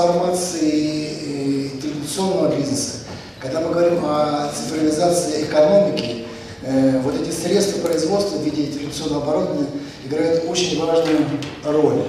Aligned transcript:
трансформации 0.00 1.70
традиционного 1.80 2.56
бизнеса, 2.56 2.98
когда 3.40 3.60
мы 3.60 3.72
говорим 3.72 4.04
о 4.04 4.50
цифровизации 4.54 5.44
экономики, 5.44 6.26
э, 6.62 7.00
вот 7.00 7.14
эти 7.20 7.30
средства 7.30 7.80
производства 7.80 8.38
в 8.38 8.42
виде 8.42 8.72
традиционного 8.72 9.22
оборудования 9.22 9.68
играют 10.06 10.44
очень 10.48 10.80
важную 10.80 11.18
роль. 11.64 12.04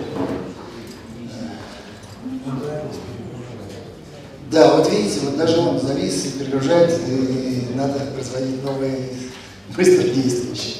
Да, 4.49 4.75
вот 4.75 4.89
видите, 4.91 5.21
вот 5.23 5.37
даже 5.37 5.59
он 5.59 5.79
завис 5.79 6.25
и 6.25 6.29
перегружает, 6.39 6.99
и 7.07 7.67
надо 7.75 7.99
производить 8.13 8.63
новые 8.63 8.97
быстро 9.77 10.03
действующие. 10.03 10.77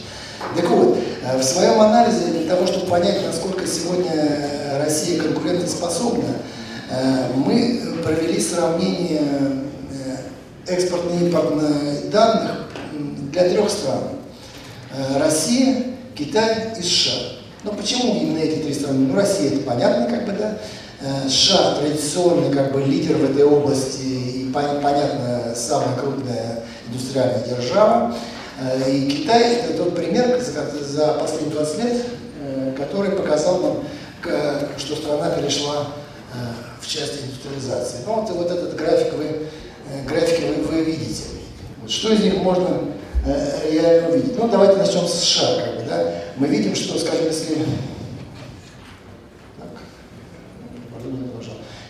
Так 0.56 0.70
вот, 0.70 0.98
э, 1.24 1.38
в 1.38 1.44
своем 1.44 1.80
анализе 1.80 2.26
для 2.32 2.54
того, 2.54 2.68
чтобы 2.68 2.88
понять, 2.88 3.26
насколько 3.26 3.66
сегодня 3.68 4.82
Россия 4.84 5.22
конкурентоспособна, 5.22 6.42
мы 7.36 7.82
провели 8.04 8.40
сравнение 8.40 9.22
э, 9.92 10.74
экспортно-импортных 10.74 12.10
данных 12.10 12.68
для 13.32 13.50
трех 13.50 13.70
стран. 13.70 14.04
Россия, 15.18 15.84
Китай 16.16 16.74
и 16.78 16.82
США. 16.82 17.14
Ну 17.64 17.72
почему 17.72 18.16
именно 18.16 18.40
эти 18.40 18.62
три 18.62 18.74
страны? 18.74 19.08
Ну 19.08 19.16
Россия 19.16 19.52
это 19.52 19.62
понятно, 19.62 20.08
как 20.08 20.26
бы, 20.26 20.34
да. 20.34 20.58
США 21.30 21.76
традиционный 21.80 22.54
как 22.54 22.74
бы 22.74 22.82
лидер 22.82 23.16
в 23.18 23.24
этой 23.24 23.44
области 23.44 24.04
и 24.04 24.52
понятно 24.54 25.54
самая 25.56 25.98
крупная 25.98 26.64
индустриальная 26.90 27.44
держава. 27.48 28.14
Э, 28.60 28.90
и 28.90 29.10
Китай– 29.10 29.56
это 29.56 29.78
тот 29.78 29.96
пример 29.96 30.40
за 30.40 31.14
последние 31.14 31.54
20 31.54 31.84
лет, 31.84 32.06
э, 32.44 32.74
который 32.78 33.12
показал 33.12 33.60
нам, 33.60 33.84
что 34.78 34.96
страна 34.96 35.32
перешла 35.32 35.88
э, 35.88 36.01
в 36.82 36.88
части 36.88 37.24
индустриализации. 37.24 37.98
Ну, 38.06 38.22
вот, 38.22 38.30
вот 38.30 38.52
этот 38.52 38.76
график 38.76 39.14
вы, 39.14 39.48
графики 40.08 40.44
вы, 40.44 40.64
вы 40.64 40.84
видите. 40.84 41.24
Вот, 41.82 41.92
что 41.92 42.14
из 42.14 42.22
них 42.22 42.38
можно 42.38 42.80
реально 43.70 44.10
увидеть? 44.10 44.38
Ну, 44.38 44.48
давайте 44.48 44.78
начнем 44.78 45.08
с 45.08 45.14
США. 45.14 45.64
Как 45.64 45.76
бы, 45.76 45.84
да? 45.90 46.14
Мы 46.38 46.48
видим, 46.48 46.76
что, 46.76 46.98
скажем, 46.98 47.26
если... 47.26 47.66
Так, 49.58 49.68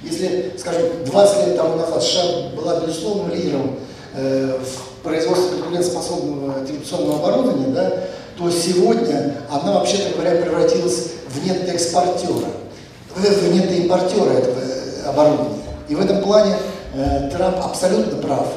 если, 0.02 0.54
скажем, 0.58 1.06
20 1.06 1.48
лет 1.48 1.58
тому 1.58 1.76
назад 1.76 2.04
США 2.04 2.50
была 2.56 2.80
безусловным 2.80 3.32
лидером 3.34 3.80
э, 4.14 4.60
в 4.60 5.04
производства 5.04 5.56
конкурентоспособного 5.56 6.66
традиционного 6.66 7.20
оборудования, 7.20 7.74
да, 7.74 7.94
то 8.38 8.50
сегодня 8.50 9.38
она, 9.50 9.74
вообще-то 9.74 10.16
говоря, 10.16 10.42
превратилась 10.42 11.12
в 11.28 11.46
нет-экспортера, 11.46 12.32
в 12.32 12.71
нет-импортера 13.18 14.32
этого 14.32 14.60
э, 14.60 15.10
оборудования. 15.10 15.64
И 15.90 15.96
в 15.96 16.02
этом 16.02 16.22
плане 16.22 16.56
э, 16.94 17.30
Трамп 17.32 17.58
абсолютно 17.58 18.18
прав. 18.22 18.48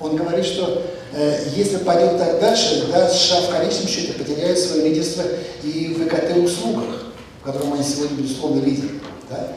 Он 0.00 0.16
говорит, 0.16 0.44
что 0.44 0.82
э, 1.12 1.44
если 1.54 1.78
пойдет 1.78 2.18
так 2.18 2.40
дальше, 2.40 2.86
да, 2.92 3.08
США 3.08 3.42
в 3.42 3.50
конечном 3.50 3.88
счете 3.88 4.12
потеряют 4.12 4.58
свое 4.58 4.88
лидерство 4.88 5.22
и 5.62 5.94
в 5.94 6.06
ИКТ-услугах, 6.06 7.04
в 7.40 7.44
котором 7.44 7.74
они 7.74 7.82
сегодня, 7.82 8.22
безусловно, 8.22 8.60
лидер. 8.60 8.90
Да? 9.30 9.48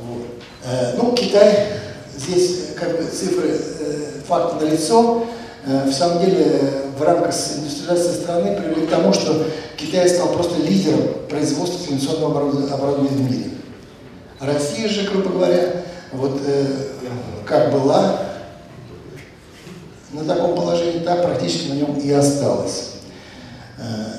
Вот. 0.00 0.26
Э, 0.64 0.94
ну, 0.96 1.12
Китай 1.12 1.68
здесь 2.16 2.70
как 2.78 2.96
бы 2.96 3.04
цифры, 3.04 3.50
э, 3.50 4.20
факты 4.26 4.64
налицо. 4.64 5.24
Э, 5.66 5.84
в 5.86 5.92
самом 5.92 6.24
деле 6.24 6.89
в 7.00 7.02
рамках 7.02 7.34
индустриализации 7.56 8.20
страны 8.20 8.56
привели 8.56 8.86
к 8.86 8.90
тому, 8.90 9.14
что 9.14 9.46
Китай 9.78 10.06
стал 10.06 10.34
просто 10.34 10.60
лидером 10.60 11.00
производства 11.30 11.86
традиционного 11.86 12.40
оборудования 12.74 13.08
в 13.08 13.20
мире. 13.20 13.50
Россия 14.38 14.86
же, 14.86 15.08
грубо 15.08 15.30
говоря, 15.30 15.82
вот 16.12 16.42
э, 16.44 16.66
как 17.46 17.72
была 17.72 18.18
на 20.12 20.24
таком 20.24 20.54
положении, 20.54 20.98
так 20.98 21.24
практически 21.24 21.70
на 21.70 21.74
нем 21.74 21.98
и 21.98 22.12
осталась. 22.12 22.96
Э, 23.78 24.18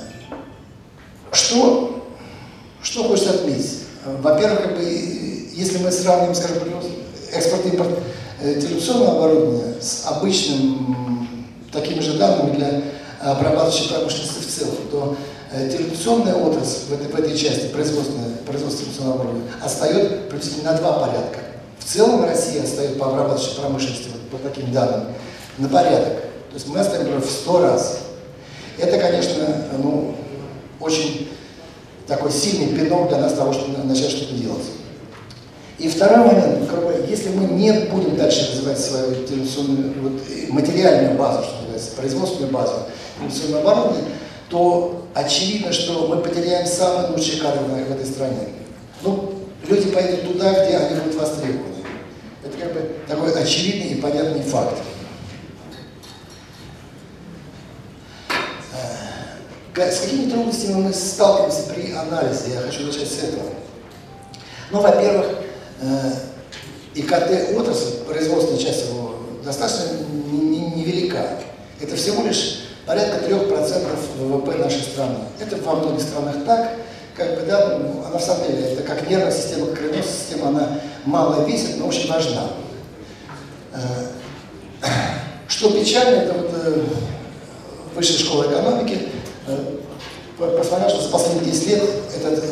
что, 1.31 2.07
что 2.81 3.03
хочется 3.03 3.31
отметить? 3.31 3.81
Во-первых, 4.05 4.63
как 4.63 4.77
бы, 4.77 4.83
если 4.83 5.77
мы 5.77 5.91
сравним, 5.91 6.33
скажем, 6.33 6.57
экспорт-импорт 7.31 7.99
э, 8.41 8.55
телевизионного 8.59 9.17
оборудования 9.17 9.75
с 9.79 10.07
обычным 10.07 11.10
такими 11.71 11.99
же 11.99 12.17
данными 12.17 12.55
для 12.55 12.81
обрабатывающей 13.19 13.89
промышленности 13.89 14.39
в 14.39 14.47
целом, 14.47 14.75
то 14.91 15.15
э, 15.51 15.69
телевизионная 15.69 16.35
отрасль 16.35 16.85
в 16.89 16.93
этой, 16.93 17.07
в 17.07 17.15
этой 17.15 17.37
части, 17.37 17.67
производственная, 17.67 18.35
производство 18.45 18.83
телевизионного 18.83 19.21
оборудования, 19.21 19.51
отстает 19.63 20.29
приблизительно 20.29 20.71
на 20.71 20.77
два 20.77 20.93
порядка. 20.93 21.39
В 21.79 21.85
целом 21.85 22.25
Россия 22.25 22.63
отстает 22.63 22.97
по 22.97 23.07
обрабатывающей 23.07 23.59
промышленности, 23.59 24.09
вот, 24.09 24.41
по 24.41 24.49
таким 24.49 24.71
данным, 24.71 25.07
на 25.57 25.69
порядок. 25.69 26.21
То 26.49 26.55
есть 26.55 26.67
мы 26.67 26.79
отстаем, 26.79 27.03
например, 27.03 27.21
в 27.25 27.29
сто 27.29 27.61
раз. 27.61 27.99
Это, 28.77 28.97
конечно, 28.97 29.65
ну, 29.77 30.15
очень 30.79 31.29
такой 32.07 32.31
сильный 32.31 32.67
пинок 32.67 33.09
для 33.09 33.19
нас 33.19 33.33
того, 33.33 33.53
чтобы 33.53 33.77
начать 33.83 34.09
что-то 34.09 34.33
делать. 34.33 34.65
И 35.77 35.87
второй 35.87 36.25
момент, 36.25 36.69
если 37.07 37.29
мы 37.29 37.45
не 37.45 37.71
будем 37.71 38.15
дальше 38.15 38.51
развивать 38.51 38.79
свою 38.79 39.07
вот, 40.01 40.21
материальную 40.49 41.17
базу, 41.17 41.43
что 41.43 41.60
производственную 41.89 42.51
базу 42.51 42.87
инновационного 43.19 43.61
оборудования, 43.61 44.07
то 44.49 45.05
очевидно, 45.13 45.71
что 45.71 46.07
мы 46.07 46.17
потеряем 46.17 46.65
самые 46.65 47.09
лучшие 47.09 47.41
кадры 47.41 47.63
в 47.63 47.91
этой 47.91 48.05
стране. 48.05 48.49
Ну, 49.01 49.33
люди 49.67 49.89
поедут 49.89 50.33
туда, 50.33 50.65
где 50.65 50.77
они 50.77 50.99
будут 50.99 51.15
востребованы. 51.15 51.75
Это 52.43 52.57
как 52.57 52.73
бы 52.73 52.95
такой 53.07 53.33
очевидный 53.33 53.93
и 53.93 54.01
понятный 54.01 54.41
факт. 54.41 54.77
Э, 59.75 59.91
с 59.91 59.99
какими 60.01 60.29
трудностями 60.29 60.73
мы 60.73 60.93
сталкиваемся 60.93 61.73
при 61.73 61.93
анализе? 61.93 62.53
Я 62.53 62.61
хочу 62.61 62.85
начать 62.85 63.07
с 63.07 63.23
этого. 63.23 63.45
Ну, 64.71 64.81
во-первых, 64.81 65.27
Э, 65.81 66.13
ИКТ-отрасль, 66.93 68.03
производственная 68.05 68.61
часть 68.61 68.89
его, 68.89 69.15
достаточно 69.43 69.97
невелика. 70.13 71.39
Это 71.81 71.95
всего 71.95 72.23
лишь 72.23 72.65
порядка 72.85 73.25
3% 73.25 73.97
ВВП 74.17 74.55
нашей 74.57 74.81
страны. 74.81 75.15
Это 75.39 75.55
во 75.57 75.75
многих 75.75 76.01
странах 76.01 76.35
так, 76.45 76.73
как 77.15 77.39
бы, 77.39 77.45
да, 77.45 77.77
ну, 77.77 78.03
она 78.05 78.17
в 78.17 78.21
самом 78.21 78.47
деле, 78.47 78.73
это 78.73 78.83
как 78.83 79.09
нервная 79.09 79.31
система, 79.31 79.67
как 79.67 79.79
кровяная 79.79 80.03
система, 80.03 80.49
она 80.49 80.79
мало 81.05 81.45
весит, 81.45 81.77
но 81.77 81.87
очень 81.87 82.09
важна. 82.09 82.47
Э, 83.73 83.77
что 85.47 85.71
печально, 85.71 86.21
это 86.21 86.33
вот 86.33 86.51
э, 86.53 86.83
высшая 87.95 88.19
школа 88.19 88.45
экономики 88.51 89.07
посмотрела, 90.37 90.89
что 90.89 91.01
за 91.01 91.09
последние 91.09 91.51
10 91.51 91.67
лет 91.67 91.83
этот 92.15 92.43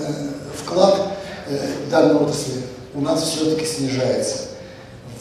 вклад 0.55 1.13
данной 1.89 2.15
отрасли 2.15 2.61
у 2.93 3.01
нас 3.01 3.23
все-таки 3.23 3.65
снижается. 3.65 4.49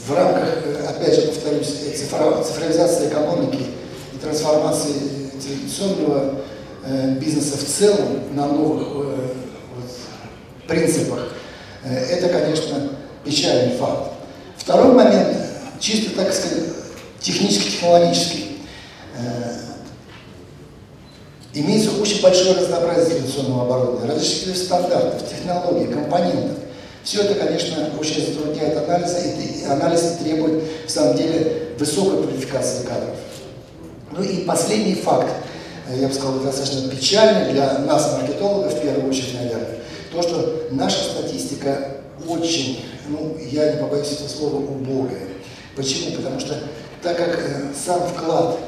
В 0.06 0.14
рамках, 0.14 0.48
э, 0.64 0.86
опять 0.88 1.14
же 1.14 1.22
повторюсь, 1.28 1.69
цифровизации 1.96 3.08
экономики 3.08 3.66
и 4.12 4.19
трансформации 4.19 5.30
традиционного 5.41 6.34
э, 6.84 7.14
бизнеса 7.19 7.56
в 7.56 7.64
целом 7.64 8.34
на 8.34 8.46
новых 8.46 8.82
э, 8.82 9.34
вот, 9.76 9.91
принципах, 10.66 11.32
это, 11.84 12.28
конечно, 12.28 12.91
печальный 13.24 13.76
факт. 13.76 14.12
Второй 14.56 14.92
момент, 14.92 15.36
чисто, 15.80 16.10
так 16.16 16.32
сказать, 16.32 16.64
технически-технологический. 17.20 18.58
Имеется 21.55 21.90
очень 22.00 22.20
большое 22.20 22.56
разнообразие 22.56 23.16
традиционного 23.16 23.62
оборудования, 23.62 24.12
различных 24.12 24.56
стандартов, 24.56 25.28
технологий, 25.28 25.87
компонентов. 25.93 26.58
Все 27.05 27.22
это, 27.22 27.34
конечно, 27.37 27.88
очень 27.99 28.26
затрудняет 28.26 28.76
анализ, 28.76 29.16
и 29.25 29.64
анализ 29.64 30.19
требует, 30.22 30.64
в 30.87 30.90
самом 30.90 31.16
деле, 31.16 31.69
высокой 31.78 32.25
квалификации 32.25 32.84
кадров. 32.84 33.16
Ну 34.19 34.25
и 34.25 34.38
последний 34.38 34.97
факт, 34.97 35.29
э, 35.88 36.00
я 36.00 36.09
бы 36.09 36.15
сказал, 36.15 36.41
достаточно 36.41 36.91
печальный 36.91 37.53
для 37.53 37.79
нас, 37.79 38.19
маркетологов, 38.19 38.75
в 38.75 38.82
первую 38.82 39.09
очередь, 39.09 39.35
наверное, 39.35 39.79
то, 40.12 40.23
что 40.23 40.67
наша 40.73 41.05
статистика 41.05 41.99
очень, 42.26 42.85
ну, 43.06 43.37
я 43.49 43.75
не 43.75 43.81
побоюсь 43.81 44.11
этого 44.11 44.26
слова, 44.26 44.56
убогая. 44.56 45.29
Почему? 45.76 46.17
Потому 46.17 46.41
что 46.41 46.59
так 47.00 47.17
как 47.17 47.38
э, 47.38 47.73
сам 47.87 48.00
вклад 48.09 48.59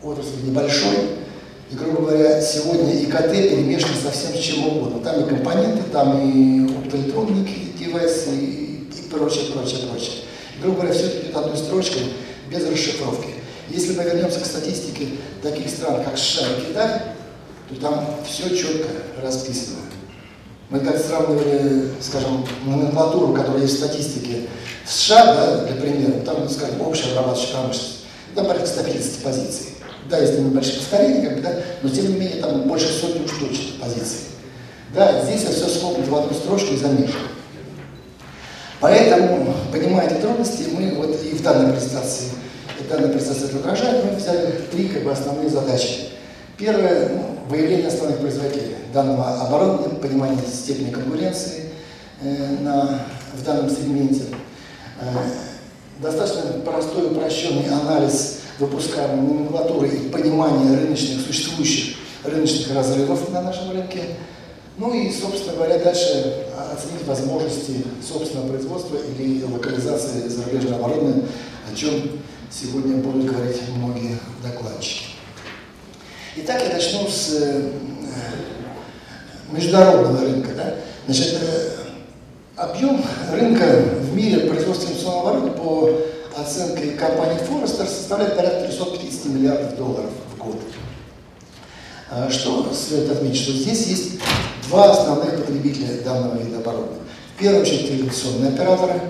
отрасли 0.00 0.46
небольшой, 0.46 0.96
и, 1.72 1.74
грубо 1.74 2.02
говоря, 2.02 2.40
сегодня 2.40 2.94
ИКТ 3.02 3.32
перемешан 3.32 3.90
совсем 4.00 4.36
с 4.36 4.38
чем 4.38 4.64
угодно. 4.68 5.00
Там 5.00 5.24
и 5.24 5.28
компоненты, 5.28 5.82
там 5.92 6.20
и 6.20 6.72
оптоэлектронные 6.72 7.46
девайсы 7.76 8.30
и, 8.30 8.88
и 8.88 9.08
прочее, 9.10 9.46
прочее, 9.52 9.88
прочее. 9.88 10.14
И, 10.56 10.62
грубо 10.62 10.82
говоря, 10.82 10.94
все 10.94 11.06
это 11.06 11.26
идет 11.26 11.36
одной 11.36 11.58
строчкой, 11.58 12.02
без 12.48 12.64
расшифровки. 12.64 13.39
Если 13.70 13.94
мы 13.94 14.02
вернемся 14.02 14.40
к 14.40 14.46
статистике 14.46 15.08
таких 15.42 15.68
стран, 15.70 16.02
как 16.04 16.18
США 16.18 16.46
и 16.58 16.68
Китай, 16.68 17.02
то 17.68 17.80
там 17.80 18.04
все 18.26 18.54
четко 18.54 18.88
расписано. 19.22 19.78
Мы 20.70 20.80
как 20.80 20.98
сравнивали, 20.98 21.90
скажем, 22.00 22.44
номенклатуру, 22.64 23.32
которая 23.32 23.62
есть 23.62 23.74
в 23.74 23.84
статистике 23.84 24.48
в 24.84 24.92
США, 24.92 25.34
да, 25.34 25.64
для 25.66 25.80
примера, 25.80 26.20
там, 26.20 26.48
скажем, 26.48 26.80
общая 26.80 27.10
обрабатывающая 27.10 27.52
промышленность, 27.52 28.04
там 28.34 28.46
порядка 28.46 28.68
150 28.68 29.22
позиций. 29.22 29.66
Да, 30.08 30.18
есть 30.18 30.38
небольшие 30.38 30.78
повторения, 30.78 31.28
как 31.28 31.36
бы, 31.36 31.42
да, 31.42 31.54
но 31.82 31.88
тем 31.88 32.08
не 32.08 32.14
менее 32.14 32.42
там 32.42 32.62
больше 32.62 32.88
сотни 32.88 33.24
уж 33.24 33.30
точно 33.32 33.80
позиций. 33.80 34.18
Да, 34.94 35.22
здесь 35.24 35.42
все 35.42 35.68
скопано 35.68 36.04
в 36.04 36.16
одну 36.16 36.34
строчку 36.34 36.74
и 36.74 36.76
замешано. 36.76 37.28
Поэтому, 38.80 39.54
понимая 39.70 40.08
эти 40.08 40.20
трудности, 40.20 40.64
мы 40.72 40.94
вот 40.94 41.22
и 41.22 41.34
в 41.34 41.42
данной 41.42 41.72
презентации, 41.72 42.30
и 42.80 43.12
презентация 43.12 43.48
это 43.48 43.58
отражает, 43.58 44.04
мы 44.04 44.16
взяли 44.16 44.52
три 44.70 44.88
как 44.88 45.04
бы, 45.04 45.12
основные 45.12 45.48
задачи. 45.48 46.08
Первое, 46.56 47.08
ну, 47.10 47.36
выявление 47.48 47.88
основных 47.88 48.18
производителей. 48.18 48.76
Данного 48.92 49.40
оборудования, 49.46 49.96
понимание 49.96 50.38
степени 50.46 50.90
конкуренции 50.90 51.70
э, 52.22 52.56
на, 52.60 53.00
в 53.34 53.44
данном 53.44 53.70
сегменте, 53.70 54.24
э, 55.00 55.04
достаточно 56.00 56.60
простой 56.60 57.06
упрощенный 57.06 57.68
анализ 57.68 58.40
выпускаемой 58.58 59.22
номенклатуры 59.22 59.88
и 59.88 60.08
понимание 60.08 60.76
рыночных, 60.76 61.24
существующих 61.24 61.96
рыночных 62.24 62.74
разрывов 62.74 63.30
на 63.30 63.42
нашем 63.42 63.70
рынке– 63.70 64.00
ну 64.80 64.94
и, 64.94 65.12
собственно 65.12 65.56
говоря, 65.56 65.78
дальше 65.78 66.46
оценить 66.72 67.06
возможности 67.06 67.84
собственного 68.02 68.48
производства 68.48 68.96
или 68.96 69.42
локализации 69.44 70.26
зарубежного 70.26 70.76
оборудования, 70.76 71.24
о 71.70 71.76
чем 71.76 71.92
сегодня 72.50 72.96
будут 72.96 73.26
говорить 73.26 73.60
многие 73.74 74.18
докладчики. 74.42 75.06
Итак, 76.36 76.62
я 76.66 76.74
начну 76.74 77.08
с 77.08 77.36
э, 77.40 77.70
международного 79.50 80.20
рынка. 80.20 80.50
Да? 80.56 80.74
Значит, 81.06 81.38
э, 81.40 81.70
объем 82.56 83.04
рынка 83.32 83.64
в 84.00 84.14
мире 84.14 84.40
производства 84.48 84.88
инвестиционного 84.88 85.30
оборудования 85.30 85.56
по 85.56 86.40
оценке 86.40 86.92
компании 86.92 87.40
Forrester 87.40 87.86
составляет 87.86 88.36
порядка 88.36 88.66
350 88.66 89.26
миллиардов 89.26 89.76
долларов 89.76 90.10
в 90.34 90.38
год. 90.38 90.60
А 92.10 92.28
что 92.30 92.72
следует 92.74 93.12
отметить, 93.12 93.40
что 93.40 93.52
здесь 93.52 93.86
есть 93.86 94.10
два 94.68 94.90
основных 94.90 95.36
потребителя 95.36 96.02
данного 96.02 96.38
вида 96.42 96.58
оборудования. 96.58 97.00
В 97.36 97.38
первую 97.38 97.62
очередь 97.62 97.88
телевизионные 97.88 98.52
операторы. 98.52 99.00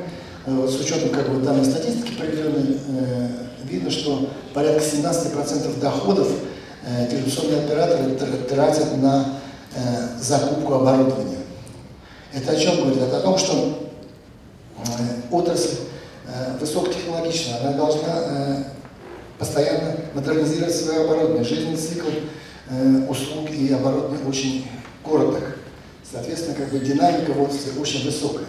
Э, 0.51 0.69
с 0.69 0.81
учетом 0.81 1.11
как 1.11 1.29
бы, 1.29 1.41
данной 1.41 1.65
статистики 1.65 2.13
проведенной, 2.15 2.77
э, 2.89 3.29
видно, 3.65 3.91
что 3.91 4.29
порядка 4.53 4.83
17% 4.83 5.79
доходов 5.79 6.29
э, 6.85 7.09
телевизионные 7.09 7.65
операторы 7.65 8.15
тратят 8.49 8.97
на 8.97 9.37
закупку 10.21 10.75
оборудования. 10.75 11.39
Это 12.35 12.51
о 12.51 12.57
чем 12.57 12.79
говорит? 12.79 13.03
Это 13.03 13.19
о 13.19 13.21
том, 13.21 13.39
что 13.39 13.93
отрасль 15.31 15.77
высокотехнологичная, 16.61 17.61
она 17.61 17.73
должна 17.75 18.65
постоянно 19.39 19.95
модернизировать 20.13 20.75
свое 20.75 21.05
оборудование. 21.05 21.45
Жизненный 21.45 21.77
цикл 21.77 22.09
услуг 23.09 23.49
и 23.53 23.73
оборудования 23.73 24.27
очень 24.29 24.67
короток. 25.05 25.57
Соответственно, 26.11 26.57
как 26.57 26.71
бы 26.71 26.81
динамика 26.81 27.31
в 27.31 27.41
отрасли 27.41 27.79
очень 27.79 28.05
высокая. 28.05 28.47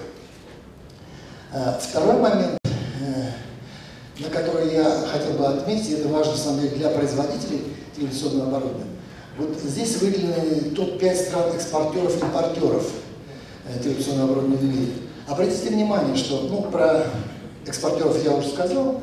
А, 1.53 1.77
второй 1.81 2.15
момент, 2.15 2.57
э, 2.63 4.21
на 4.23 4.29
который 4.29 4.73
я 4.73 4.85
хотел 5.11 5.33
бы 5.33 5.47
отметить, 5.47 5.99
это 5.99 6.07
важно, 6.07 6.31
на 6.31 6.37
самом 6.37 6.61
деле, 6.61 6.77
для 6.77 6.89
производителей 6.91 7.63
телевизионного 7.93 8.47
оборудования. 8.47 8.91
Вот 9.37 9.57
здесь 9.61 9.97
выделены 9.97 10.71
топ-5 10.73 11.15
стран 11.15 11.53
экспортеров 11.53 12.15
и 12.15 12.25
импортеров 12.25 12.89
э, 13.67 13.83
телевизионного 13.83 14.31
оборудования 14.31 14.57
в 14.59 14.63
мире. 14.63 14.91
Обратите 15.27 15.71
внимание, 15.71 16.15
что, 16.15 16.39
ну, 16.43 16.61
про 16.71 17.07
экспортеров 17.67 18.23
я 18.23 18.31
уже 18.31 18.47
сказал, 18.47 19.01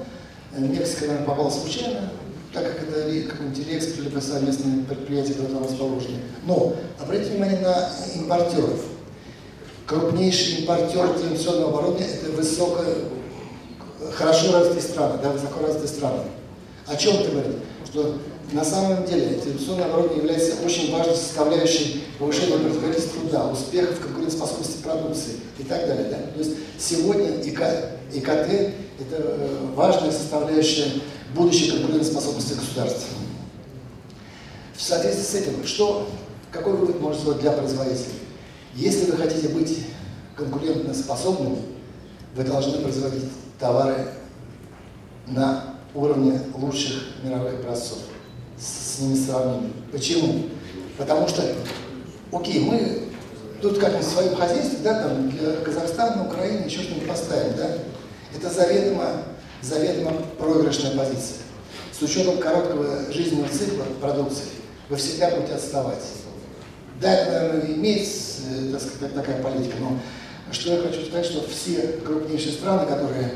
э, 0.56 0.60
Мексика, 0.60 1.02
наверное, 1.02 1.26
попала 1.26 1.50
случайно, 1.50 2.08
так 2.54 2.64
как 2.64 2.88
это 2.88 3.28
какой-нибудь 3.28 3.68
реэкспорт, 3.68 4.06
либо 4.06 4.20
совместные 4.20 4.84
предприятия, 4.84 5.34
которые 5.34 5.54
там 5.54 5.64
расположены. 5.64 6.16
Но 6.46 6.72
обратите 6.98 7.32
внимание 7.32 7.60
на 7.60 7.90
импортеров. 8.14 8.86
Крупнейший 9.88 10.58
импортер 10.58 11.18
телевизионного 11.18 11.70
оборудования– 11.70 12.10
это 12.22 12.30
высоко, 12.32 12.84
хорошо 14.12 14.52
развитые 14.52 14.82
страны, 14.82 15.18
да, 15.22 15.32
высоко 15.32 15.60
развитые 15.62 15.88
страны. 15.88 16.22
О 16.86 16.94
чем 16.94 17.16
это 17.16 17.30
говорит? 17.30 17.56
Что 17.86 18.18
на 18.52 18.62
самом 18.62 19.06
деле 19.06 19.40
телевизионное 19.40 19.86
оборудование 19.86 20.24
является 20.24 20.62
очень 20.62 20.92
важной 20.92 21.16
составляющей 21.16 22.04
повышения 22.18 22.58
производительности 22.58 23.14
труда, 23.14 23.48
успехов, 23.48 23.98
конкурентоспособности 24.00 24.82
продукции 24.82 25.36
и 25.58 25.62
так 25.62 25.86
далее. 25.86 26.08
Да? 26.10 26.18
То 26.34 26.38
есть 26.38 26.56
сегодня 26.78 27.40
ИКТ– 27.40 27.60
это 28.20 28.74
э, 29.10 29.56
важная 29.74 30.12
составляющая 30.12 31.00
будущей 31.34 31.70
конкурентоспособности 31.70 32.52
государства. 32.52 33.08
В 34.76 34.82
соответствии 34.82 35.24
с 35.24 35.42
этим, 35.42 35.66
что, 35.66 36.10
какой 36.50 36.74
вывод 36.74 37.00
можно 37.00 37.20
сделать 37.22 37.40
для 37.40 37.52
производителей? 37.52 38.27
Если 38.74 39.10
вы 39.10 39.16
хотите 39.16 39.48
быть 39.48 39.86
конкурентоспособными, 40.36 41.58
вы 42.34 42.44
должны 42.44 42.78
производить 42.78 43.24
товары 43.58 44.08
на 45.26 45.74
уровне 45.94 46.40
лучших 46.54 47.02
мировых 47.22 47.54
образцов, 47.60 47.98
с 48.58 49.00
ними 49.00 49.16
сравнимы. 49.16 49.70
Почему? 49.90 50.44
Потому 50.96 51.28
что, 51.28 51.42
окей, 52.32 52.60
мы 52.60 53.08
тут 53.60 53.78
как-нибудь 53.78 54.06
в 54.06 54.12
своем 54.12 54.36
хозяйстве, 54.36 54.78
да, 54.84 55.02
там, 55.02 55.30
для 55.30 55.56
Казахстана, 55.56 56.26
Украины 56.26 56.66
еще 56.66 56.82
что-нибудь 56.82 57.08
поставим, 57.08 57.56
да, 57.56 57.78
это 58.36 58.50
заведомо 58.50 59.24
заведомо 59.62 60.12
проигрышная 60.38 60.96
позиция. 60.96 61.38
С 61.92 62.02
учетом 62.02 62.38
короткого 62.38 63.12
жизненного 63.12 63.48
цикла 63.48 63.84
продукции 64.00 64.44
вы 64.88 64.96
всегда 64.96 65.30
будете 65.30 65.54
отставать. 65.54 66.02
Да, 67.00 67.12
это, 67.12 67.32
наверное, 67.32 67.74
имеет, 67.74 68.08
э, 68.46 68.72
так 68.72 68.80
сказать, 68.80 69.14
такая 69.14 69.42
политика, 69.42 69.76
но 69.80 69.98
что 70.50 70.72
я 70.72 70.80
хочу 70.80 71.04
сказать, 71.06 71.26
что 71.26 71.46
все 71.48 72.00
крупнейшие 72.04 72.52
страны, 72.52 72.86
которые 72.86 73.32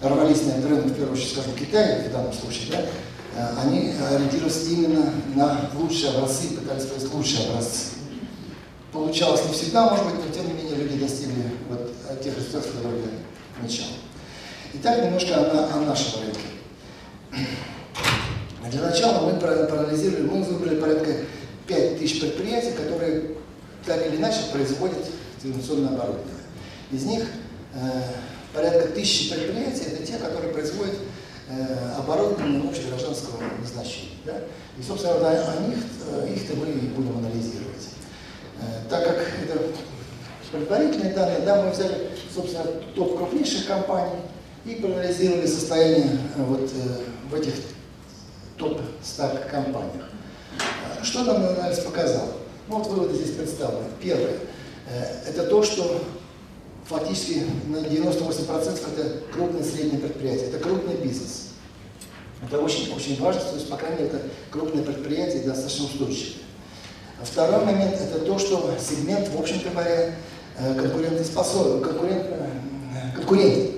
рвались 0.00 0.42
на 0.42 0.52
этот 0.52 0.64
рынок, 0.66 0.86
в 0.86 0.94
первую 0.94 1.12
очередь, 1.12 1.32
скажем, 1.32 1.54
Китай 1.54 2.08
в 2.08 2.12
данном 2.12 2.32
случае, 2.32 2.72
да, 2.72 2.80
э, 3.36 3.60
они 3.64 3.92
ориентировались 4.10 4.68
именно 4.68 5.12
на 5.34 5.70
лучшие 5.74 6.10
образцы, 6.10 6.48
пытались 6.48 6.84
произвести 6.84 7.16
лучшие 7.16 7.48
образцы. 7.48 7.84
Получалось 8.92 9.42
не 9.46 9.52
всегда, 9.52 9.90
может 9.90 10.06
быть, 10.06 10.26
но 10.26 10.32
тем 10.32 10.46
не 10.46 10.52
менее 10.54 10.76
люди 10.76 10.98
достигли 10.98 11.42
вот 11.68 11.92
тех 12.22 12.36
результатов, 12.36 12.72
которые 12.76 13.02
я 13.02 13.08
отмечал. 13.56 13.86
Итак, 14.74 15.04
немножко 15.04 15.34
о, 15.34 15.76
о 15.76 15.80
нашем 15.80 16.20
рынке. 16.22 17.46
Для 18.70 18.82
начала 18.82 19.30
мы 19.30 19.38
проанализировали, 19.38 20.22
мы 20.22 20.42
выбрали 20.42 20.80
порядка 20.80 21.12
5000 21.66 22.20
предприятий, 22.20 22.72
которые 22.72 23.36
так 23.86 24.06
или 24.06 24.16
иначе 24.16 24.40
производят 24.52 25.04
телевизионное 25.42 25.90
оборудование. 25.90 26.34
Из 26.90 27.04
них 27.04 27.24
э, 27.74 28.02
порядка 28.52 28.88
тысячи 28.88 29.32
предприятий– 29.32 29.84
это 29.92 30.04
те, 30.04 30.18
которые 30.18 30.52
производят 30.52 30.96
э, 31.48 31.92
оборудование 31.98 32.68
общегражданского 32.68 33.40
назначения. 33.60 34.16
Да? 34.24 34.40
И, 34.78 34.82
собственно, 34.82 35.28
о 35.28 35.68
них, 35.68 35.78
э, 36.10 36.32
их-то 36.34 36.56
мы 36.56 36.66
и 36.66 36.88
будем 36.88 37.18
анализировать. 37.18 37.88
Э, 38.60 38.88
так 38.90 39.04
как 39.04 39.18
это 39.42 39.60
предварительные 40.50 41.14
данные, 41.14 41.40
да, 41.40 41.62
мы 41.62 41.70
взяли, 41.70 42.10
собственно, 42.34 42.64
топ 42.94 43.16
крупнейших 43.16 43.66
компаний– 43.66 44.20
и 44.66 44.74
проанализировали 44.74 45.46
состояние 45.46 46.18
э, 46.36 46.42
вот 46.42 46.68
э, 46.74 47.04
в 47.30 47.34
этих 47.34 47.54
топ-100 48.58 49.48
компаниях. 49.48 50.10
Э, 50.58 51.04
что 51.04 51.22
нам 51.22 51.36
анализ 51.36 51.78
показал? 51.78 52.32
Ну 52.68 52.78
вот 52.78 52.86
выводы 52.88 53.14
здесь 53.14 53.36
представлены. 53.36 53.88
Первое. 54.00 54.38
Это 55.26 55.46
то, 55.46 55.62
что 55.62 56.02
фактически 56.84 57.42
на 57.68 57.78
98% 57.78 58.80
это 58.96 59.22
крупные 59.32 59.62
и 59.62 59.66
средние 59.66 59.98
предприятия, 60.00 60.46
это 60.46 60.58
крупный 60.58 60.94
бизнес. 60.94 61.48
Это 62.44 62.60
очень, 62.60 62.92
очень 62.94 63.20
важно, 63.20 63.40
то 63.40 63.54
есть, 63.54 63.68
по 63.68 63.76
крайней 63.76 64.02
мере, 64.02 64.08
это 64.08 64.22
крупные 64.50 64.84
предприятия 64.84 65.40
достаточно 65.40 65.86
устойчивые. 65.86 66.36
Второй 67.22 67.64
момент– 67.64 67.94
это 68.00 68.20
то, 68.20 68.38
что 68.38 68.74
сегмент, 68.78 69.28
в 69.28 69.40
общем-то 69.40 69.70
говоря, 69.70 70.14
конкурентоспособен, 70.58 71.80
конкурент, 71.82 72.26
конкурентен. 73.14 73.75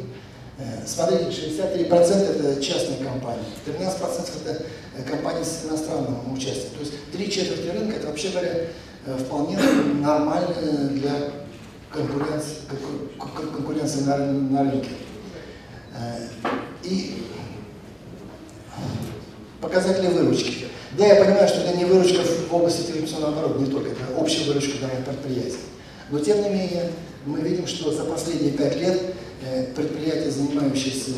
Э, 0.89 0.91
смотрите, 0.91 1.25
63% 1.25 1.91
это 1.91 2.63
частные 2.63 2.99
компании, 2.99 3.45
13% 3.67 4.31
это 4.45 4.65
э, 4.97 5.03
компании 5.03 5.45
с 5.45 5.67
иностранным 5.67 6.33
участием. 6.33 6.71
То 6.75 6.81
есть 6.81 6.93
три 7.13 7.31
четверти 7.31 7.69
рынка 7.69 7.97
это 7.97 8.07
вообще 8.09 8.31
говоря 8.31 8.55
э, 9.07 9.19
вполне 9.19 9.59
нормально 10.01 10.55
для 10.93 11.13
конкуренции, 11.93 12.57
конкуренции 13.55 14.01
на, 14.01 14.17
на 14.17 14.71
рынке. 14.71 14.91
И 16.85 17.25
показатели 19.61 20.07
выручки. 20.07 20.67
Да, 20.97 21.07
я 21.07 21.25
понимаю, 21.25 21.49
что 21.49 21.61
это 21.63 21.77
не 21.77 21.85
выручка 21.85 22.21
в 22.23 22.55
области 22.55 22.83
телевизионного 22.83 23.33
оборудования, 23.33 23.67
не 23.67 23.73
только, 23.73 23.91
это 23.91 24.17
общая 24.17 24.45
выручка 24.45 24.79
данного 24.81 25.03
предприятия. 25.03 25.59
Но 26.11 26.19
тем 26.21 26.43
не 26.43 26.51
менее, 26.51 26.91
мы 27.27 27.41
видим, 27.41 27.67
что 27.67 27.93
за 27.93 28.05
последние 28.05 28.53
пять 28.53 28.77
лет 28.77 29.15
э, 29.43 29.73
предприятия, 29.75 30.31
занимающиеся 30.31 31.13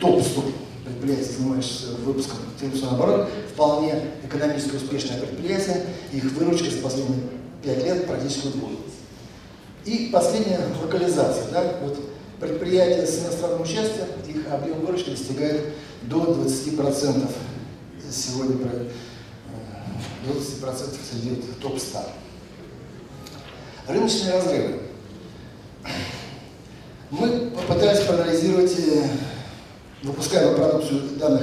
топ-100 0.00 0.52
предприятия, 0.84 1.32
занимающиеся 1.32 1.92
выпуском 2.04 2.38
телевизионного 2.60 3.04
оборота, 3.04 3.30
вполне 3.52 3.94
экономически 4.24 4.76
успешное 4.76 5.18
предприятие, 5.18 5.86
их 6.12 6.24
выручка 6.32 6.70
за 6.70 6.78
последние 6.78 7.20
пять 7.62 7.84
лет 7.84 8.06
практически 8.06 8.48
удвоилась. 8.48 8.78
И 9.84 10.10
последняя 10.12 10.60
локализация. 10.82 11.50
Да? 11.50 11.78
Вот 11.82 11.98
предприятия 12.40 13.06
с 13.06 13.20
иностранным 13.20 13.62
участием, 13.62 14.06
их 14.28 14.52
объем 14.52 14.80
выручки 14.80 15.10
достигает 15.10 15.74
до 16.02 16.18
20%. 16.18 17.30
Сегодня 18.10 18.56
20% 18.56 18.82
э, 20.26 20.74
среди 21.10 21.42
топ-100. 21.60 21.98
Рыночные 23.88 24.32
разрывы. 24.34 24.80
Мы 27.12 27.50
попытались 27.50 28.06
проанализировать 28.06 28.72
э, 28.78 29.02
выпускаемую 30.02 30.56
продукцию 30.56 31.02
данных 31.18 31.42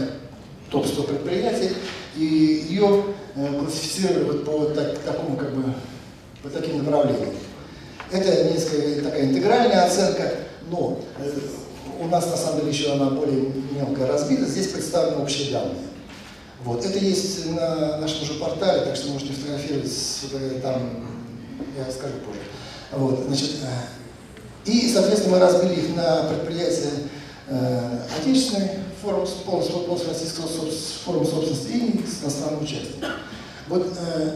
топ-100 0.72 1.04
предприятий 1.04 1.76
и 2.16 2.66
ее 2.68 3.04
э, 3.36 3.60
классифицировали 3.60 4.40
по 4.40 4.66
так, 4.66 4.98
такому 4.98 5.38
как 5.38 5.54
бы 5.54 5.72
по 6.42 6.50
таким 6.50 6.80
направлениям. 6.80 7.30
Это 8.12 8.52
несколько 8.52 9.04
такая 9.04 9.26
интегральная 9.26 9.86
оценка, 9.86 10.32
но 10.72 11.00
э, 11.20 11.32
у 12.02 12.08
нас 12.08 12.26
на 12.26 12.36
самом 12.36 12.62
деле 12.62 12.72
еще 12.72 12.94
она 12.94 13.12
более 13.12 13.52
мелко 13.72 14.08
разбита. 14.08 14.46
Здесь 14.46 14.70
представлены 14.70 15.22
общие 15.22 15.52
данные. 15.52 15.84
Вот. 16.64 16.84
Это 16.84 16.98
есть 16.98 17.46
на 17.46 17.98
нашем 18.00 18.26
же 18.26 18.34
портале, 18.34 18.86
так 18.86 18.96
что 18.96 19.12
можете 19.12 19.34
фотографировать 19.34 20.64
там, 20.64 20.82
я 21.78 21.92
скажу 21.92 22.16
позже. 22.26 22.42
Вот, 22.92 23.24
значит, 23.28 23.52
и, 24.70 24.94
соответственно, 24.94 25.38
мы 25.38 25.40
разбили 25.40 25.82
их 25.82 25.96
на 25.96 26.24
предприятия 26.24 26.92
э, 27.48 28.00
отечественной 28.20 28.70
формы, 29.02 29.26
полностью, 29.46 30.10
российского 30.10 30.48
формы 30.48 31.26
собственности 31.26 31.72
и 31.72 32.06
с 32.06 32.24
иностранным 32.24 32.64
участием. 32.64 33.04
Вот 33.68 33.88
э, 34.00 34.32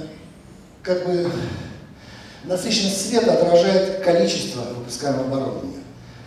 как 0.81 1.05
бы 1.05 1.29
насыщенность 2.45 3.09
света 3.09 3.33
отражает 3.33 4.03
количество 4.03 4.61
выпускаемого 4.75 5.25
оборудования. 5.25 5.83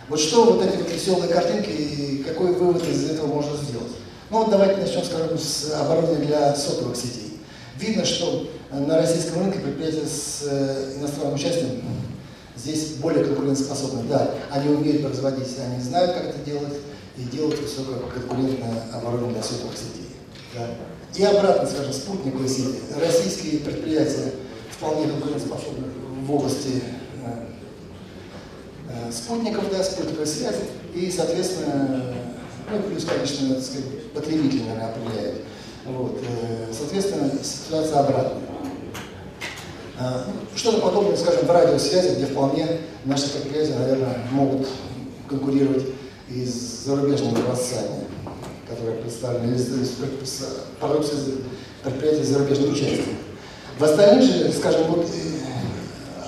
Вот 0.07 0.19
что 0.19 0.45
вот 0.45 0.65
эти 0.65 0.77
вот 0.77 0.89
веселые 0.89 1.33
картинки 1.33 1.69
и 1.69 2.23
какой 2.23 2.53
вывод 2.53 2.87
из 2.87 3.09
этого 3.09 3.27
можно 3.27 3.57
сделать? 3.57 3.91
Ну 4.29 4.39
вот 4.39 4.49
давайте 4.49 4.81
начнем, 4.81 5.03
скажем, 5.03 5.37
с 5.37 5.73
оборудования 5.73 6.25
для 6.25 6.55
сотовых 6.55 6.95
сетей. 6.95 7.39
Видно, 7.77 8.05
что 8.05 8.49
на 8.71 8.97
российском 8.97 9.41
рынке 9.41 9.59
предприятия 9.59 10.05
с 10.05 10.43
э, 10.43 10.93
иностранным 10.97 11.35
участием 11.35 11.81
здесь 12.57 12.95
более 12.95 13.23
конкурентоспособны. 13.25 14.03
Да, 14.09 14.31
они 14.51 14.69
умеют 14.69 15.03
производить, 15.03 15.47
они 15.59 15.81
знают, 15.81 16.13
как 16.13 16.25
это 16.25 16.39
делать, 16.39 16.73
и 17.17 17.21
делают 17.23 17.59
высококонкурентное 17.59 18.83
оборудование 18.93 19.41
сотовых 19.41 19.75
сетей. 19.75 20.07
Да. 20.53 20.67
И 21.15 21.23
обратно, 21.23 21.67
скажем, 21.67 21.93
спутниковые 21.93 22.49
сети. 22.49 22.79
Российские 22.99 23.59
предприятия 23.59 24.33
вполне 24.69 25.07
конкурентоспособны 25.07 25.87
в 26.25 26.31
области 26.31 26.83
э, 27.25 27.45
э, 28.89 29.11
спутников, 29.11 29.65
да, 29.71 29.83
спутниковой 29.83 30.27
связи, 30.27 30.59
и, 30.93 31.09
соответственно, 31.09 32.13
ну, 32.69 32.79
плюс, 32.81 33.05
конечно, 33.05 33.55
так 33.55 33.63
сказать, 33.63 34.11
потребители, 34.13 34.63
наверное, 34.63 34.89
определяют. 34.89 35.41
Вот, 35.85 36.19
э, 36.21 36.73
соответственно, 36.77 37.31
ситуация 37.41 37.99
обратная. 37.99 38.56
Что-то 40.55 40.79
подобное, 40.81 41.17
скажем, 41.17 41.45
в 41.45 41.51
радиосвязи, 41.51 42.15
где 42.15 42.25
вполне 42.27 42.67
наши 43.05 43.29
предприятия, 43.29 43.75
наверное, 43.79 44.17
могут 44.31 44.67
конкурировать 45.27 45.85
и 46.29 46.45
с 46.45 46.85
зарубежными 46.85 47.39
образцами, 47.41 48.05
которые 48.69 48.97
представлены, 48.97 49.57
с 49.57 50.45
продукцией 50.79 51.43
предприятий 51.83 52.23
с 52.23 52.27
зарубежным. 52.27 52.75
В 53.79 53.83
остальных 53.83 54.23
же, 54.23 54.51
скажем, 54.51 54.83
вот 54.87 55.07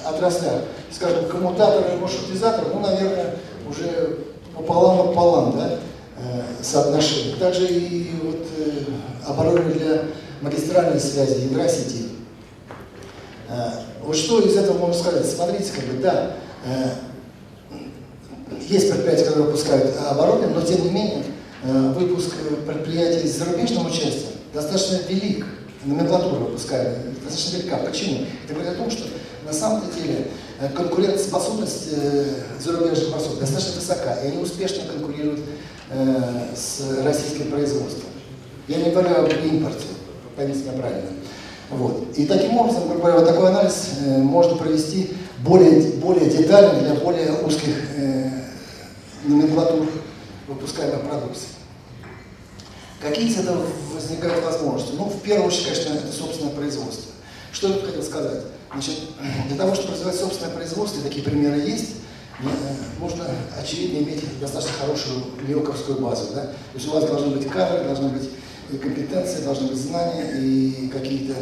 отраслях, 0.05 0.63
скажем, 0.91 1.25
коммутаторы 1.25 1.97
маршрутизаторы, 1.97 2.67
ну, 2.73 2.79
наверное, 2.79 3.35
уже 3.69 4.19
пополам-пополам, 4.55 5.57
да, 5.57 5.79
э, 6.17 6.41
соотношение. 6.61 7.35
Также 7.35 7.67
и 7.67 8.09
вот 8.23 8.47
э, 8.57 8.83
оборудование 9.27 9.73
для 9.73 10.01
магистральной 10.41 10.99
связи, 10.99 11.47
ядра 11.49 11.67
сети. 11.67 12.05
Э, 12.05 12.08
вот 14.03 14.15
что 14.15 14.39
из 14.39 14.55
этого 14.55 14.77
можно 14.77 15.01
сказать? 15.01 15.25
Смотрите, 15.25 15.71
как 15.75 15.85
бы, 15.85 16.01
да, 16.01 16.35
есть 18.67 18.91
предприятия, 18.91 19.25
которые 19.25 19.45
выпускают 19.47 19.95
оборудование, 20.09 20.55
но 20.55 20.61
тем 20.61 20.83
не 20.83 20.91
менее 20.91 21.23
выпуск 21.63 22.31
предприятий 22.65 23.27
с 23.27 23.37
зарубежным 23.37 23.87
участием 23.87 24.33
достаточно 24.53 24.99
велик. 25.07 25.45
Номенклатура 25.85 26.39
выпускаемая 26.39 26.97
достаточно 27.23 27.57
велика. 27.57 27.77
Почему? 27.77 28.25
Это 28.43 28.53
говорит 28.53 28.73
о 28.73 28.75
том, 28.75 28.91
что 28.91 29.05
на 29.45 29.53
самом 29.53 29.83
деле 29.95 30.27
э, 30.59 30.69
конкурентоспособность 30.69 31.87
э, 31.93 32.25
зарубежных 32.59 33.09
образцов 33.09 33.39
достаточно 33.39 33.75
высока, 33.75 34.13
и 34.15 34.27
они 34.27 34.37
успешно 34.37 34.83
конкурируют 34.91 35.39
э, 35.89 36.47
с 36.53 36.81
российским 37.03 37.49
производством. 37.49 38.09
Я 38.67 38.77
не 38.77 38.91
говорю 38.91 39.15
об 39.15 39.29
импорте, 39.29 39.85
поймите 40.35 40.63
меня 40.63 40.73
правильно. 40.73 41.09
Вот. 41.69 42.07
И 42.15 42.25
таким 42.25 42.57
образом, 42.57 42.87
грубо 42.87 43.01
говоря, 43.01 43.19
вот 43.19 43.27
такой 43.27 43.49
анализ 43.49 43.89
можно 44.05 44.55
провести 44.55 45.11
более, 45.39 45.81
более 45.93 46.29
детально 46.29 46.79
для 46.79 46.95
более 46.95 47.33
узких 47.43 47.75
номенклатур 49.23 49.87
выпускаемой 50.47 50.99
продукции. 50.99 51.49
Какие 53.01 53.29
из 53.29 53.37
этого 53.37 53.65
возникают 53.93 54.43
возможности? 54.43 54.95
Ну, 54.95 55.05
в 55.05 55.21
первую 55.21 55.47
очередь, 55.47 55.65
конечно, 55.65 55.93
это 55.93 56.11
собственное 56.11 56.53
производство. 56.53 57.13
Что 57.51 57.69
я 57.69 57.81
хотел 57.81 58.03
сказать? 58.03 58.43
Значит, 58.71 58.95
для 59.47 59.57
того, 59.57 59.73
чтобы 59.73 59.93
развивать 59.93 60.19
собственное 60.19 60.53
производство, 60.53 61.01
такие 61.01 61.23
примеры 61.23 61.59
есть, 61.59 61.95
э, 62.41 62.45
нужно, 62.99 63.25
очевидно, 63.57 64.03
иметь 64.03 64.23
достаточно 64.39 64.73
хорошую 64.81 65.23
леоковскую 65.47 65.99
базу. 65.99 66.33
Да? 66.33 66.41
То 66.41 66.53
есть 66.75 66.87
у 66.87 66.91
вас 66.91 67.05
должны 67.05 67.37
быть 67.37 67.47
кадры, 67.47 67.85
должны 67.85 68.09
быть 68.09 68.29
компетенции, 68.77 69.43
должны 69.43 69.69
быть 69.69 69.77
знания 69.77 70.31
и 70.37 70.89
какие-то 70.93 71.35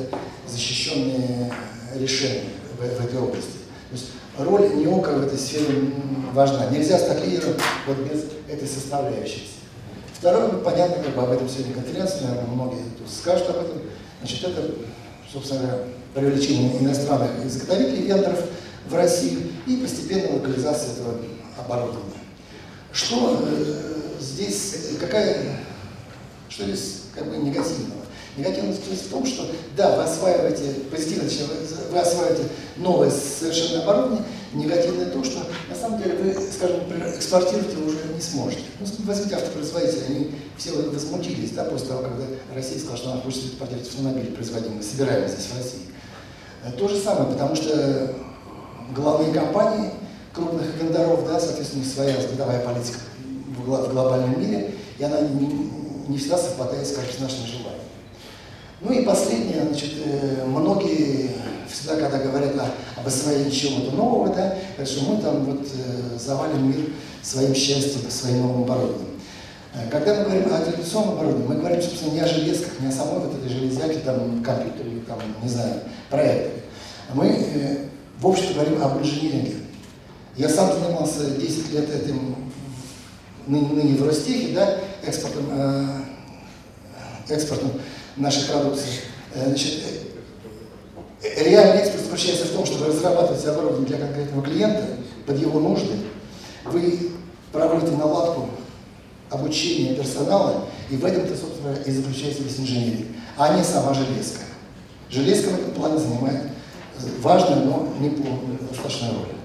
защищенные 0.48 1.51
решения 1.96 2.50
в, 2.77 2.79
в 2.79 3.05
этой 3.05 3.19
области. 3.19 3.57
То 3.89 3.93
есть 3.93 4.05
роль 4.38 4.75
НИОКа 4.75 5.10
в 5.13 5.25
этой 5.25 5.38
сфере 5.38 5.91
важна. 6.34 6.69
Нельзя 6.69 6.98
стать 6.98 7.25
лидером 7.25 7.53
вот 7.88 7.98
без 8.00 8.25
этой 8.48 8.67
составляющей. 8.67 9.48
Второе, 10.13 10.48
ну, 10.51 10.60
понятно, 10.62 11.03
как 11.03 11.15
бы 11.15 11.22
об 11.22 11.31
этом 11.31 11.48
сегодня 11.48 11.75
конференция, 11.75 12.27
наверное, 12.27 12.50
многие 12.50 12.81
тут 12.98 13.07
скажут 13.07 13.50
об 13.50 13.57
этом. 13.57 13.81
Значит, 14.19 14.46
это, 14.46 14.72
собственно 15.31 15.62
говоря, 15.62 15.84
привлечение 16.15 16.79
иностранных 16.79 17.46
изготовителей 17.46 18.07
вендоров 18.07 18.39
в 18.89 18.96
Россию 18.96 19.41
и 19.67 19.77
постепенная 19.77 20.34
локализация 20.34 20.93
этого 20.93 21.19
оборудования. 21.57 22.01
Что 22.91 23.39
э, 23.43 24.19
здесь, 24.19 24.96
какая, 25.00 25.60
что 26.50 26.63
здесь 26.66 27.01
как 27.13 27.30
бы 27.30 27.38
негативного? 27.38 28.01
Негативность 28.38 28.82
в 28.86 29.10
том, 29.10 29.25
что 29.25 29.50
да, 29.75 29.96
вы 29.96 30.04
осваиваете, 30.04 30.75
позитивно, 30.92 31.27
вы 31.92 32.00
осваиваете 32.00 32.44
новое 32.77 33.10
совершенно 33.10 33.82
оборудование, 33.82 34.24
негативное 34.54 35.08
то, 35.08 35.24
что 35.24 35.39
на 35.70 35.75
самом 35.75 36.01
деле 36.01 36.16
вы, 36.16 36.36
скажем, 36.51 36.82
экспортировать 37.16 37.75
уже 37.75 38.13
не 38.13 38.22
сможете. 38.22 38.62
Ну, 38.80 38.86
возьмите 39.06 39.36
автопроизводители, 39.36 40.04
они 40.08 40.32
все 40.56 40.72
возмутились, 40.72 41.51
да, 41.51 41.63
после 41.63 41.88
того, 41.88 42.04
когда 42.04 42.25
Россия 42.54 42.77
сказала, 42.77 42.98
что 42.98 43.12
она 43.12 43.22
хочет 43.22 43.46
экспортировать 43.46 43.88
автомобили, 43.88 44.27
производимые, 44.27 44.84
собираемые 44.84 45.30
здесь 45.30 45.48
в 45.48 45.58
России. 45.58 45.82
Э, 46.63 46.72
то 46.72 46.88
же 46.88 46.98
самое, 47.00 47.32
потому 47.32 47.56
что 47.56 48.13
главные 48.96 49.34
компании 49.34 49.92
крупных 50.34 50.75
вендоров, 50.80 51.25
да, 51.25 51.39
соответственно, 51.39 51.84
своя 51.84 52.22
сбытовая 52.22 52.63
политика 52.63 53.00
в 53.58 53.66
глобальном 53.66 54.39
мире, 54.39 54.75
и 55.00 55.04
она 55.04 55.22
не, 55.22 55.48
не 56.08 56.18
всегда 56.18 56.38
совпадает, 56.38 56.88
скажем, 56.88 57.12
с 57.12 57.20
нашими 57.20 57.46
желаниями. 57.46 57.88
Ну 58.80 58.92
и 58.92 59.06
последнее, 59.06 59.64
значит, 59.64 59.94
э, 60.06 60.46
многие 60.46 61.32
всегда, 61.68 61.96
когда 61.96 62.20
говорят 62.20 62.56
о, 62.58 63.00
об 63.00 63.08
освоении 63.08 63.50
чего-то 63.50 63.96
нового, 63.96 64.34
да, 64.34 64.56
что 64.86 65.06
мы 65.06 65.20
там 65.20 65.46
вот 65.46 65.66
э, 65.66 66.18
завалим 66.20 66.70
мир 66.70 66.90
своим 67.24 67.56
счастьем, 67.56 68.10
своим 68.10 68.44
новым 68.44 68.64
оборудованием. 68.64 69.20
Э, 69.74 69.90
когда 69.90 70.14
мы 70.16 70.26
говорим 70.26 70.54
о 70.54 70.60
традиционном 70.60 71.16
оборудовании, 71.16 71.48
мы 71.48 71.56
говорим, 71.56 71.82
собственно, 71.82 72.14
не 72.14 72.20
о 72.20 72.28
железках, 72.28 72.80
не 72.80 72.88
о 72.88 72.92
самой 72.92 73.20
вот 73.20 73.36
этой 73.36 73.50
железяке, 73.50 74.00
там, 74.06 74.44
компьютере, 74.44 75.02
там, 75.08 75.18
не 75.42 75.50
знаю, 75.50 75.82
проекторе. 76.12 76.62
Мы, 77.16 77.90
в 78.20 78.28
общем 78.28 78.54
говорим 78.54 78.84
об 78.84 79.00
инжиниринге. 79.00 79.56
Я 80.36 80.50
сам 80.50 80.72
занимался 80.72 81.32
10 81.32 81.74
лет 81.74 81.90
этим 81.90 82.36
ныне, 83.48 83.68
ныне 83.70 83.98
в 83.98 84.06
Ростехе, 84.06 84.54
да, 84.54 84.77
экспортом, 85.04 85.46
э, 85.51 86.00
экспортом 87.30 87.72
нашей 88.16 88.48
продукции. 88.50 89.01
Значит, 89.36 89.84
реальный 91.22 91.82
экспорт 91.82 92.04
заключается 92.04 92.46
в 92.46 92.51
том, 92.51 92.66
чтобы 92.66 92.88
разрабатывать 92.88 93.46
оборудование 93.46 93.88
для 93.88 93.98
конкретного 93.98 94.44
клиента 94.44 94.88
под 95.25 95.39
его 95.39 95.60
нужды. 95.60 95.94
Вы 96.66 97.12
проводите 97.51 97.96
наладку 97.96 98.50
обучения 99.30 99.96
персонала, 99.96 100.66
и 100.89 100.96
в 100.96 101.06
этом-то, 101.06 101.36
собственно, 101.36 101.75
и 101.86 101.92
заключается 101.92 102.44
весь 102.44 102.60
инженерия, 102.60 103.06
а 103.38 103.56
не 103.56 103.63
сама 103.63 103.94
железка. 103.94 104.42
Железка 105.10 105.50
в 105.50 105.60
этом 105.60 105.72
плане 105.72 105.98
занимает 105.98 106.44
важную, 107.22 107.66
но 107.66 107.94
не 108.00 108.10
полную, 108.10 108.60
достаточно 108.70 109.10
роль. 109.10 109.37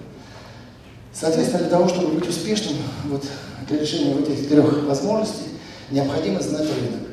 Соответственно, 1.12 1.60
для 1.60 1.70
того, 1.70 1.88
чтобы 1.88 2.18
быть 2.18 2.28
успешным 2.28 2.76
вот, 3.04 3.24
для 3.68 3.78
решения 3.78 4.14
вот 4.14 4.28
этих 4.28 4.48
трех 4.48 4.84
возможностей, 4.84 5.50
необходимо 5.90 6.40
знать 6.40 6.62
рынок. 6.62 7.08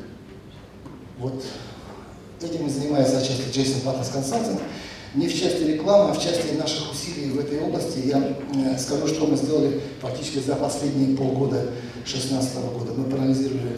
Вот 1.18 1.44
этим 2.40 2.66
и 2.66 2.70
занимается 2.70 3.18
отчасти 3.18 3.52
Джейсон 3.52 3.82
Partners 3.82 4.14
Consulting. 4.14 4.60
Не 5.14 5.26
в 5.26 5.38
части 5.38 5.64
рекламы, 5.64 6.10
а 6.10 6.14
в 6.14 6.22
части 6.22 6.54
наших 6.54 6.92
усилий 6.92 7.30
в 7.30 7.40
этой 7.40 7.60
области. 7.60 7.98
Я 8.06 8.36
э, 8.54 8.78
скажу, 8.78 9.08
что 9.08 9.26
мы 9.26 9.36
сделали 9.36 9.80
практически 10.00 10.38
за 10.38 10.54
последние 10.54 11.16
полгода 11.16 11.66
2016 12.04 12.54
года. 12.72 12.92
Мы 12.96 13.04
проанализировали 13.04 13.76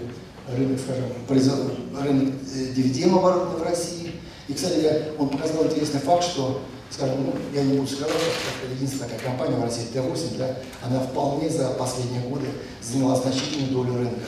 рынок, 0.54 0.78
скажем, 0.78 1.04
рынок 1.28 2.34
DVD 2.44 3.06
оборудования 3.06 3.58
в 3.58 3.62
России. 3.62 4.12
И, 4.48 4.52
кстати, 4.52 5.04
он 5.18 5.30
показал 5.30 5.64
интересный 5.64 6.00
факт, 6.00 6.24
что, 6.24 6.60
скажем, 6.92 7.24
ну, 7.24 7.32
я 7.54 7.62
не 7.62 7.78
буду 7.78 7.88
скрывать, 7.88 8.12
что 8.12 8.74
единственная 8.74 9.08
такая 9.08 9.30
компания 9.30 9.56
в 9.56 9.64
России, 9.64 9.88
Т8, 9.92 10.36
да, 10.38 10.56
она 10.82 11.00
вполне 11.00 11.48
за 11.48 11.70
последние 11.70 12.22
годы 12.22 12.46
заняла 12.82 13.16
значительную 13.16 13.72
долю 13.72 13.98
рынка. 13.98 14.20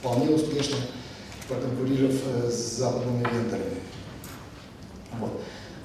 Вполне 0.00 0.34
успешно 0.34 0.76
проконкурировав 1.48 2.14
э, 2.26 2.50
с 2.50 2.78
западными 2.78 3.18
вендорами. 3.18 3.80
Вот. 5.18 5.42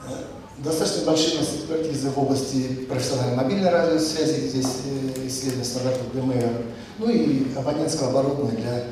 Э, 0.07 0.23
достаточно 0.59 1.05
большие 1.05 1.41
экспертизы 1.41 2.09
в 2.09 2.19
области 2.19 2.85
профессиональной 2.87 3.35
мобильной 3.35 3.69
радиосвязи, 3.69 4.47
здесь 4.47 4.81
э, 4.85 5.27
исследование 5.27 5.65
стандартов 5.65 6.13
ДМР, 6.13 6.63
ну 6.99 7.09
и 7.09 7.53
абонентского 7.55 8.09
оборудования 8.09 8.57
для 8.57 8.83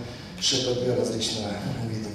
ШПД 0.41 0.99
различного 0.99 1.53
вида, 1.89 2.09